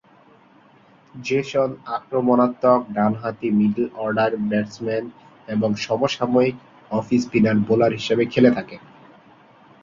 [1.21, 5.05] Jason আক্রমণাত্মক ডানহাতি middle order batsman
[5.47, 6.55] এবং সম-সাময়িক
[6.91, 8.81] অফ স্পিনার বোলার হিসেবে খেলে থাকেন।